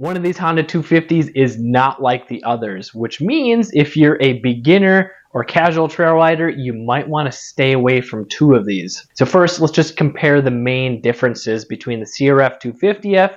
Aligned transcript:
One 0.00 0.16
of 0.16 0.22
these 0.22 0.38
Honda 0.38 0.64
250s 0.64 1.30
is 1.34 1.60
not 1.60 2.00
like 2.00 2.26
the 2.26 2.42
others, 2.44 2.94
which 2.94 3.20
means 3.20 3.70
if 3.74 3.98
you're 3.98 4.16
a 4.22 4.40
beginner 4.40 5.12
or 5.34 5.44
casual 5.44 5.88
trail 5.88 6.14
rider, 6.14 6.48
you 6.48 6.72
might 6.72 7.06
want 7.06 7.30
to 7.30 7.38
stay 7.38 7.72
away 7.72 8.00
from 8.00 8.26
two 8.30 8.54
of 8.54 8.64
these. 8.64 9.06
So 9.12 9.26
first, 9.26 9.60
let's 9.60 9.74
just 9.74 9.98
compare 9.98 10.40
the 10.40 10.50
main 10.50 11.02
differences 11.02 11.66
between 11.66 12.00
the 12.00 12.06
CRF 12.06 12.62
250F, 12.62 13.36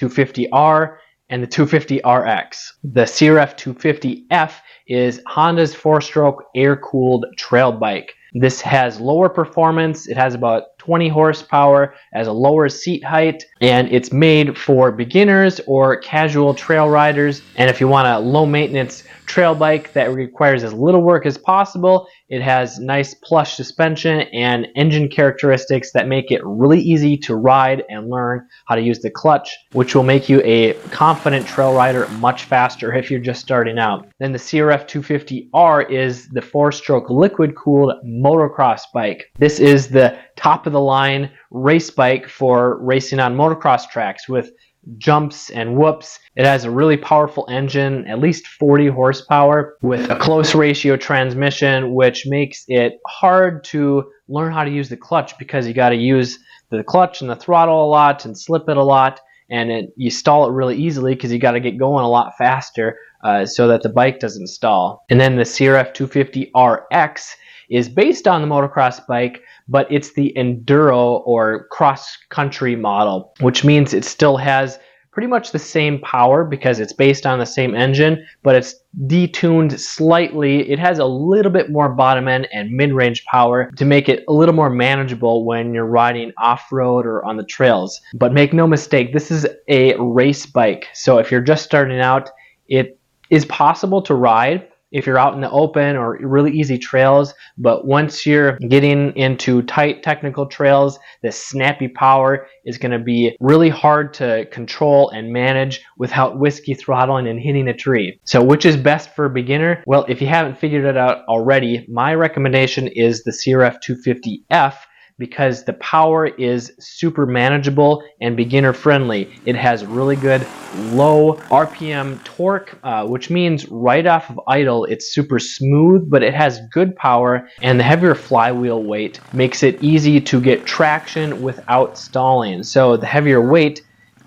250R, 0.00 0.96
and 1.28 1.42
the 1.42 1.46
250RX. 1.46 2.72
The 2.84 3.02
CRF 3.02 3.58
250F 3.58 4.52
is 4.86 5.20
Honda's 5.26 5.74
four-stroke 5.74 6.42
air-cooled 6.54 7.26
trail 7.36 7.70
bike. 7.70 8.14
This 8.32 8.62
has 8.62 8.98
lower 8.98 9.28
performance. 9.28 10.08
It 10.08 10.16
has 10.16 10.34
about 10.34 10.77
20 10.88 11.06
horsepower, 11.10 11.92
has 12.14 12.28
a 12.28 12.32
lower 12.32 12.66
seat 12.66 13.04
height, 13.04 13.44
and 13.60 13.92
it's 13.92 14.10
made 14.10 14.56
for 14.56 14.90
beginners 14.90 15.60
or 15.66 15.98
casual 15.98 16.54
trail 16.54 16.88
riders. 16.88 17.42
And 17.56 17.68
if 17.68 17.78
you 17.78 17.88
want 17.88 18.08
a 18.08 18.18
low 18.18 18.46
maintenance 18.46 19.04
trail 19.26 19.54
bike 19.54 19.92
that 19.92 20.14
requires 20.14 20.64
as 20.64 20.72
little 20.72 21.02
work 21.02 21.26
as 21.26 21.36
possible. 21.36 22.08
It 22.28 22.42
has 22.42 22.78
nice 22.78 23.14
plush 23.14 23.56
suspension 23.56 24.20
and 24.32 24.68
engine 24.76 25.08
characteristics 25.08 25.92
that 25.92 26.08
make 26.08 26.30
it 26.30 26.40
really 26.44 26.80
easy 26.80 27.16
to 27.18 27.34
ride 27.34 27.84
and 27.88 28.10
learn 28.10 28.46
how 28.66 28.74
to 28.74 28.82
use 28.82 29.00
the 29.00 29.10
clutch, 29.10 29.56
which 29.72 29.94
will 29.94 30.02
make 30.02 30.28
you 30.28 30.42
a 30.44 30.74
confident 30.90 31.46
trail 31.46 31.74
rider 31.74 32.06
much 32.18 32.44
faster 32.44 32.94
if 32.94 33.10
you're 33.10 33.20
just 33.20 33.40
starting 33.40 33.78
out. 33.78 34.06
Then 34.18 34.32
the 34.32 34.38
CRF 34.38 34.86
250R 34.86 35.90
is 35.90 36.28
the 36.28 36.42
four-stroke 36.42 37.08
liquid-cooled 37.08 37.94
motocross 38.06 38.82
bike. 38.92 39.30
This 39.38 39.58
is 39.58 39.88
the 39.88 40.18
top 40.36 40.66
of 40.66 40.72
the 40.72 40.80
line 40.80 41.30
race 41.50 41.90
bike 41.90 42.28
for 42.28 42.78
racing 42.82 43.20
on 43.20 43.36
motocross 43.36 43.88
tracks 43.88 44.28
with 44.28 44.50
jumps 44.96 45.50
and 45.50 45.76
whoops. 45.76 46.18
It 46.36 46.46
has 46.46 46.64
a 46.64 46.70
really 46.70 46.96
powerful 46.96 47.46
engine, 47.50 48.06
at 48.06 48.20
least 48.20 48.46
40 48.46 48.88
horsepower, 48.88 49.76
with 49.82 50.10
a 50.10 50.16
close 50.16 50.54
ratio 50.54 50.96
transmission, 50.96 51.94
which 51.94 52.26
makes 52.26 52.64
it 52.68 52.98
hard 53.06 53.64
to 53.64 54.10
learn 54.28 54.52
how 54.52 54.64
to 54.64 54.70
use 54.70 54.88
the 54.88 54.96
clutch 54.96 55.36
because 55.38 55.66
you 55.66 55.74
got 55.74 55.90
to 55.90 55.96
use 55.96 56.38
the 56.70 56.84
clutch 56.84 57.20
and 57.20 57.30
the 57.30 57.36
throttle 57.36 57.84
a 57.84 57.88
lot 57.88 58.24
and 58.24 58.38
slip 58.38 58.68
it 58.68 58.76
a 58.76 58.82
lot. 58.82 59.20
And 59.50 59.70
it, 59.70 59.92
you 59.96 60.10
stall 60.10 60.48
it 60.48 60.52
really 60.52 60.76
easily 60.76 61.14
because 61.14 61.32
you 61.32 61.38
got 61.38 61.52
to 61.52 61.60
get 61.60 61.78
going 61.78 62.04
a 62.04 62.08
lot 62.08 62.36
faster 62.36 62.98
uh, 63.24 63.46
so 63.46 63.66
that 63.68 63.82
the 63.82 63.88
bike 63.88 64.20
doesn't 64.20 64.48
stall. 64.48 65.04
And 65.08 65.20
then 65.20 65.36
the 65.36 65.42
CRF 65.42 65.94
250RX 65.94 67.34
is 67.70 67.88
based 67.88 68.26
on 68.26 68.42
the 68.42 68.48
motocross 68.48 69.06
bike, 69.06 69.42
but 69.68 69.90
it's 69.90 70.12
the 70.12 70.32
enduro 70.36 71.22
or 71.26 71.66
cross 71.70 72.16
country 72.30 72.76
model, 72.76 73.32
which 73.40 73.64
means 73.64 73.92
it 73.92 74.04
still 74.04 74.36
has 74.36 74.78
pretty 75.10 75.26
much 75.26 75.52
the 75.52 75.58
same 75.58 76.00
power 76.00 76.44
because 76.44 76.80
it's 76.80 76.92
based 76.92 77.26
on 77.26 77.38
the 77.38 77.46
same 77.46 77.74
engine, 77.74 78.26
but 78.42 78.54
it's 78.54 78.74
detuned 79.06 79.78
slightly. 79.78 80.70
It 80.70 80.78
has 80.78 80.98
a 80.98 81.04
little 81.04 81.52
bit 81.52 81.70
more 81.70 81.88
bottom 81.88 82.28
end 82.28 82.48
and 82.52 82.70
mid 82.70 82.92
range 82.92 83.24
power 83.24 83.70
to 83.76 83.84
make 83.84 84.08
it 84.08 84.24
a 84.28 84.32
little 84.32 84.54
more 84.54 84.70
manageable 84.70 85.44
when 85.44 85.74
you're 85.74 85.86
riding 85.86 86.32
off 86.38 86.70
road 86.70 87.06
or 87.06 87.24
on 87.24 87.36
the 87.36 87.44
trails. 87.44 88.00
But 88.14 88.32
make 88.32 88.52
no 88.52 88.66
mistake, 88.66 89.12
this 89.12 89.30
is 89.30 89.46
a 89.68 89.96
race 89.96 90.46
bike. 90.46 90.86
So 90.94 91.18
if 91.18 91.30
you're 91.30 91.40
just 91.40 91.64
starting 91.64 92.00
out, 92.00 92.30
it 92.68 92.98
is 93.30 93.44
possible 93.46 94.02
to 94.02 94.14
ride 94.14 94.68
if 94.90 95.06
you're 95.06 95.18
out 95.18 95.34
in 95.34 95.40
the 95.40 95.50
open 95.50 95.96
or 95.96 96.18
really 96.20 96.52
easy 96.52 96.78
trails. 96.78 97.34
But 97.56 97.86
once 97.86 98.24
you're 98.26 98.58
getting 98.58 99.16
into 99.16 99.62
tight 99.62 100.02
technical 100.02 100.46
trails, 100.46 100.98
the 101.22 101.32
snappy 101.32 101.88
power 101.88 102.46
is 102.64 102.78
going 102.78 102.92
to 102.92 102.98
be 102.98 103.36
really 103.40 103.68
hard 103.68 104.14
to 104.14 104.46
control 104.46 105.10
and 105.10 105.32
manage 105.32 105.82
without 105.96 106.38
whiskey 106.38 106.74
throttling 106.74 107.28
and 107.28 107.40
hitting 107.40 107.68
a 107.68 107.74
tree. 107.74 108.18
So 108.24 108.42
which 108.42 108.64
is 108.64 108.76
best 108.76 109.14
for 109.14 109.26
a 109.26 109.30
beginner? 109.30 109.82
Well, 109.86 110.04
if 110.08 110.20
you 110.20 110.26
haven't 110.26 110.58
figured 110.58 110.84
it 110.84 110.96
out 110.96 111.24
already, 111.28 111.86
my 111.88 112.14
recommendation 112.14 112.88
is 112.88 113.24
the 113.24 113.32
CRF 113.32 113.78
250F 113.86 114.74
because 115.18 115.64
the 115.64 115.72
power 115.74 116.26
is 116.26 116.72
super 116.78 117.26
manageable 117.26 118.02
and 118.20 118.36
beginner 118.36 118.72
friendly. 118.72 119.42
It 119.44 119.56
has 119.56 119.84
really 119.84 120.16
good 120.16 120.46
low 120.72 121.40
RPM 121.50 122.22
torque, 122.24 122.78
uh, 122.82 123.06
which 123.06 123.30
means 123.30 123.68
right 123.68 124.06
off 124.06 124.30
of 124.30 124.40
idle 124.46 124.84
it's 124.84 125.12
super 125.12 125.38
smooth, 125.38 126.08
but 126.08 126.22
it 126.22 126.34
has 126.34 126.60
good 126.72 126.94
power 126.96 127.48
and 127.62 127.80
the 127.80 127.84
heavier 127.84 128.14
flywheel 128.14 128.84
weight 128.84 129.20
makes 129.32 129.62
it 129.62 129.82
easy 129.82 130.20
to 130.20 130.40
get 130.40 130.66
traction 130.66 131.40
without 131.40 131.98
stalling. 131.98 132.62
So 132.62 132.96
the 132.96 133.06
heavier 133.06 133.40
weight, 133.40 133.80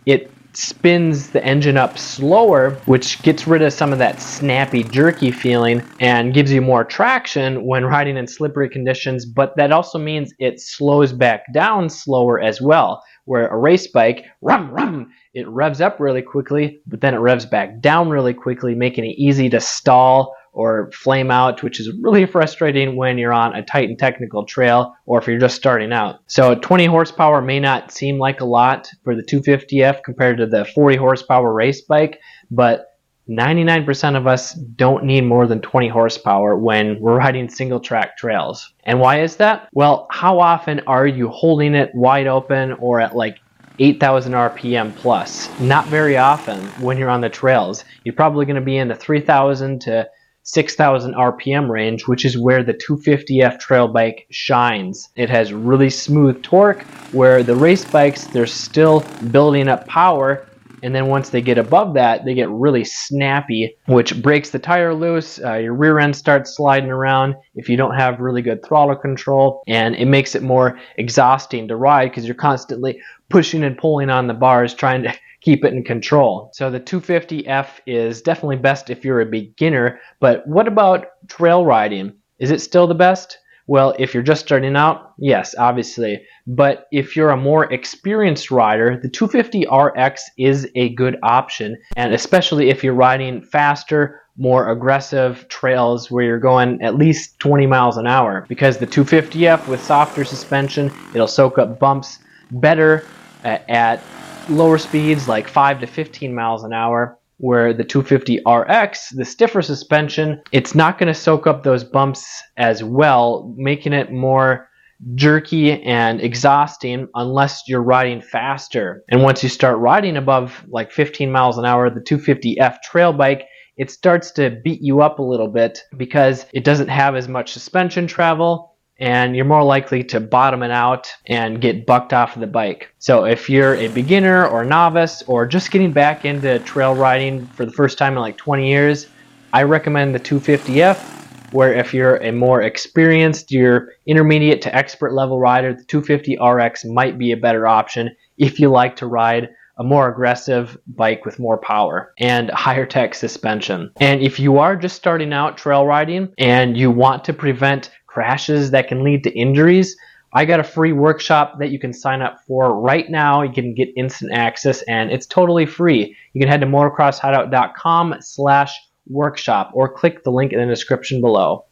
it 0.06 0.32
spins 0.54 1.30
the 1.30 1.44
engine 1.44 1.78
up 1.78 1.98
slower, 1.98 2.72
which 2.86 3.22
gets 3.24 3.48
rid 3.48 3.62
of 3.62 3.74
some 3.74 3.94
of 3.94 4.00
that 4.00 4.22
snappy, 4.22 4.84
jerky 4.84 5.32
feeling 5.32 5.82
and 6.00 6.34
gives 6.34 6.52
you 6.52 6.62
more 6.62 6.84
traction 6.84 7.66
when 7.66 7.86
riding 7.86 8.18
in 8.18 8.28
slippery 8.28 8.70
conditions. 8.70 9.26
But 9.26 9.56
that 9.58 9.72
also 9.72 9.98
means 9.98 10.34
it 10.40 10.60
slows 10.60 11.14
back 11.14 11.52
down 11.54 11.90
slower 11.90 12.40
as 12.40 12.62
well. 12.62 13.04
Where 13.26 13.48
a 13.48 13.58
race 13.58 13.88
bike, 13.88 14.26
rum, 14.42 14.72
rum, 14.72 15.12
it 15.34 15.48
revs 15.48 15.80
up 15.80 16.00
really 16.00 16.22
quickly, 16.22 16.82
but 16.88 17.02
then 17.02 17.14
it 17.14 17.20
revs 17.20 17.46
back 17.46 17.80
down 17.80 18.10
really 18.10 18.34
quickly, 18.34 18.76
making 18.76 19.06
it 19.06 19.16
easy 19.18 19.50
to 19.50 19.62
stall 19.62 20.36
or 20.54 20.92
flame 20.92 21.32
out, 21.32 21.64
which 21.64 21.80
is 21.80 21.92
really 22.02 22.26
frustrating 22.26 22.96
when 22.96 23.18
you're 23.18 23.34
on 23.34 23.56
a 23.56 23.64
tight 23.64 23.90
and 23.90 23.98
technical 23.98 24.46
trail 24.46 24.94
or 25.06 25.20
if 25.20 25.28
you're 25.28 25.40
just 25.40 25.56
starting 25.56 25.94
out. 25.94 26.20
So 26.28 26.56
20 26.56 26.86
horsepower 26.86 27.42
may 27.42 27.60
not 27.60 27.92
seem 27.92 28.18
like 28.18 28.42
a 28.42 28.46
lot 28.46 28.90
for 29.04 29.16
the 29.16 29.24
250F 29.24 30.04
compared 30.04 30.38
to 30.38 30.46
the 30.46 30.66
40 30.66 30.98
horsepower 30.98 31.54
race 31.54 31.82
bike, 31.82 32.20
but 32.50 32.88
99% 33.30 34.18
of 34.18 34.28
us 34.28 34.54
don't 34.54 35.06
need 35.06 35.22
more 35.22 35.48
than 35.48 35.62
20 35.62 35.88
horsepower 35.88 36.58
when 36.58 37.00
we're 37.00 37.18
riding 37.18 37.48
single 37.48 37.80
track 37.80 38.18
trails. 38.18 38.74
And 38.84 39.00
why 39.00 39.22
is 39.22 39.38
that? 39.38 39.70
Well, 39.74 40.08
how 40.12 40.40
often 40.40 40.82
are 40.82 41.08
you 41.08 41.30
holding 41.30 41.76
it 41.76 41.92
wide 41.94 42.28
open 42.28 42.74
or 42.74 43.00
at 43.00 43.16
like 43.16 43.38
8,000 43.80 44.34
RPM 44.34 44.94
plus? 44.98 45.48
Not 45.62 45.86
very 45.88 46.18
often 46.18 46.60
when 46.82 46.98
you're 46.98 47.10
on 47.10 47.22
the 47.22 47.30
trails. 47.30 47.86
You're 48.04 48.16
probably 48.16 48.46
going 48.46 48.56
to 48.56 48.62
be 48.62 48.78
in 48.78 48.90
the 48.90 48.96
3,000 48.96 49.80
to 49.82 50.10
6,000 50.44 51.14
RPM 51.14 51.70
range, 51.70 52.08
which 52.08 52.26
is 52.26 52.38
where 52.38 52.64
the 52.64 52.74
250F 52.74 53.60
trail 53.60 53.88
bike 53.88 54.28
shines. 54.32 55.10
It 55.16 55.30
has 55.30 55.54
really 55.54 55.90
smooth 55.90 56.42
torque, 56.42 56.82
where 57.12 57.44
the 57.44 57.56
race 57.56 57.86
bikes, 57.86 58.26
they're 58.26 58.46
still 58.46 59.02
building 59.32 59.68
up 59.68 59.88
power, 59.88 60.46
and 60.84 60.96
then 60.96 61.08
once 61.08 61.30
they 61.30 61.42
get 61.42 61.58
above 61.58 61.94
that, 61.94 62.26
they 62.26 62.34
get 62.34 62.50
really 62.50 62.84
snappy, 62.84 63.76
which 63.86 64.22
breaks 64.22 64.50
the 64.50 64.60
tire 64.60 64.94
loose. 64.94 65.40
Uh, 65.44 65.56
your 65.56 65.74
rear 65.74 66.00
end 66.00 66.16
starts 66.16 66.56
sliding 66.56 66.90
around 66.90 67.36
if 67.56 67.70
you 67.70 67.78
don't 67.78 67.96
have 67.96 68.20
really 68.20 68.42
good 68.42 68.66
throttle 68.66 68.96
control, 68.96 69.62
and 69.68 69.96
it 69.96 70.08
makes 70.08 70.36
it 70.36 70.42
more 70.42 70.80
exhausting 70.98 71.68
to 71.68 71.76
ride 71.76 72.10
because 72.10 72.26
you're 72.26 72.36
constantly 72.36 73.00
pushing 73.30 73.64
and 73.64 73.78
pulling 73.78 74.10
on 74.10 74.28
the 74.28 74.34
bars 74.34 74.74
trying 74.74 75.04
to 75.04 75.14
keep 75.42 75.66
it 75.66 75.74
in 75.74 75.84
control. 75.84 76.50
So 76.54 76.70
the 76.70 76.80
250F 76.80 77.68
is 77.86 78.22
definitely 78.22 78.58
best 78.58 78.90
if 78.90 79.04
you're 79.04 79.22
a 79.22 79.26
beginner, 79.26 80.00
but 80.20 80.48
what 80.48 80.68
about 80.68 81.08
trail 81.28 81.66
riding? 81.66 82.14
Is 82.40 82.52
it 82.52 82.62
still 82.62 82.88
the 82.88 82.96
best? 82.96 83.38
Well, 83.68 83.96
if 84.00 84.14
you're 84.14 84.24
just 84.24 84.44
starting 84.44 84.76
out, 84.76 85.14
yes, 85.18 85.56
obviously. 85.58 86.22
But 86.48 86.88
if 86.92 87.16
you're 87.16 87.30
a 87.30 87.38
more 87.38 87.72
experienced 87.72 88.52
rider, 88.52 89.00
the 89.02 89.10
250RX 89.10 90.20
is 90.38 90.68
a 90.76 90.90
good 90.90 91.18
option, 91.24 91.78
and 91.96 92.14
especially 92.14 92.70
if 92.70 92.84
you're 92.84 92.94
riding 92.94 93.42
faster, 93.42 94.22
more 94.38 94.72
aggressive 94.72 95.46
trails 95.50 96.10
where 96.10 96.24
you're 96.24 96.40
going 96.40 96.82
at 96.82 96.96
least 96.96 97.40
20 97.40 97.68
miles 97.68 97.98
an 97.98 98.08
hour. 98.08 98.46
Because 98.50 98.78
the 98.78 98.88
250F 98.88 99.68
with 99.68 99.84
softer 99.84 100.24
suspension, 100.24 100.92
it'll 101.14 101.28
soak 101.28 101.58
up 101.58 101.80
bumps 101.80 102.18
better 102.52 103.04
uh, 103.44 103.60
at 103.70 104.04
lower 104.50 104.78
speeds 104.78 105.28
like 105.28 105.48
5 105.48 105.80
to 105.82 105.88
15 105.88 106.34
miles 106.34 106.64
an 106.64 106.74
hour 106.74 107.18
where 107.38 107.74
the 107.74 107.84
250RX, 107.84 109.16
the 109.16 109.26
stiffer 109.26 109.62
suspension, 109.62 110.42
it's 110.52 110.76
not 110.76 111.00
going 111.00 111.08
to 111.08 111.20
soak 111.20 111.48
up 111.48 111.64
those 111.64 111.84
bumps 111.84 112.44
as 112.58 112.84
well, 112.84 113.54
making 113.58 113.94
it 113.94 114.12
more 114.12 114.70
jerky 115.16 115.82
and 115.84 116.22
exhausting 116.22 117.08
unless 117.16 117.64
you're 117.68 117.82
riding 117.82 118.22
faster. 118.22 119.04
And 119.10 119.24
once 119.24 119.42
you 119.42 119.50
start 119.50 119.80
riding 119.80 120.18
above 120.18 120.64
like 120.70 120.92
15 120.92 121.32
miles 121.32 121.58
an 121.58 121.66
hour, 121.66 121.90
the 121.90 122.00
250F 122.00 122.82
trail 122.84 123.12
bike, 123.12 123.48
it 123.78 123.90
starts 123.90 124.30
to 124.32 124.52
beat 124.64 124.82
you 124.82 125.02
up 125.02 125.18
a 125.18 125.24
little 125.24 125.48
bit 125.48 125.80
because 125.98 126.46
it 126.54 126.64
doesn't 126.64 126.90
have 126.90 127.16
as 127.16 127.28
much 127.28 127.52
suspension 127.52 128.06
travel 128.06 128.71
and 129.02 129.36
you're 129.36 129.46
more 129.46 129.64
likely 129.64 130.04
to 130.04 130.20
bottom 130.20 130.62
it 130.62 130.70
out 130.70 131.12
and 131.26 131.60
get 131.60 131.88
bucked 131.88 132.14
off 132.14 132.36
of 132.36 132.40
the 132.40 132.48
bike. 132.48 132.94
So 133.00 133.26
if 133.26 133.50
you're 133.50 133.76
a 133.76 133.88
beginner 133.88 134.46
or 134.48 134.64
novice 134.64 135.24
or 135.24 135.48
just 135.48 135.72
getting 135.72 135.92
back 135.92 136.24
into 136.24 136.60
trail 136.60 136.96
riding 136.96 137.48
for 137.48 137.66
the 137.66 137.72
first 137.72 137.98
time 137.98 138.14
in 138.14 138.20
like 138.20 138.38
20 138.38 138.70
years, 138.70 139.08
I 139.52 139.64
recommend 139.64 140.14
the 140.16 140.20
250F. 140.20 141.18
Where 141.52 141.74
if 141.74 141.94
you're 141.94 142.16
a 142.18 142.32
more 142.32 142.62
experienced, 142.62 143.52
you're 143.52 143.90
intermediate 144.06 144.62
to 144.62 144.74
expert 144.74 145.12
level 145.12 145.38
rider, 145.38 145.74
the 145.74 145.84
250RX 145.84 146.90
might 146.94 147.18
be 147.18 147.34
a 147.34 147.38
better 147.38 147.68
option 147.68 148.16
if 148.38 148.58
you 148.58 148.70
like 148.70 148.96
to 148.98 149.08
ride 149.08 149.50
a 149.78 149.84
more 149.84 150.08
aggressive 150.08 150.78
bike 150.96 151.26
with 151.26 151.40
more 151.40 151.58
power 151.58 152.14
and 152.20 152.52
higher 152.52 152.86
tech 152.86 153.16
suspension. 153.16 153.92
And 154.00 154.22
if 154.22 154.40
you 154.40 154.60
are 154.60 154.76
just 154.76 154.96
starting 154.96 155.34
out 155.34 155.58
trail 155.58 155.86
riding 155.86 156.32
and 156.38 156.78
you 156.78 156.92
want 156.92 157.26
to 157.26 157.34
prevent 157.34 157.90
crashes 158.12 158.72
that 158.72 158.88
can 158.88 159.04
lead 159.04 159.24
to 159.24 159.32
injuries, 159.32 159.96
I 160.34 160.46
got 160.46 160.60
a 160.60 160.64
free 160.64 160.94
workshop 160.94 161.60
that 161.60 161.72
you 161.72 161.80
can 161.80 161.94
sign 161.94 162.22
up 162.22 162.40
for 162.48 162.80
right 162.80 163.10
now. 163.10 163.42
You 163.42 163.52
can 163.52 163.74
get 163.74 163.90
instant 163.98 164.32
access 164.34 164.82
and 164.84 165.12
it's 165.12 165.26
totally 165.26 165.66
free. 165.66 166.16
You 166.34 166.40
can 166.40 166.50
head 166.50 166.62
to 166.62 166.68
motocrosshideout.com 166.68 168.16
slash 168.22 168.74
workshop 169.08 169.72
or 169.74 169.94
click 169.94 170.24
the 170.24 170.32
link 170.32 170.54
in 170.54 170.60
the 170.60 170.66
description 170.66 171.20
below. 171.20 171.66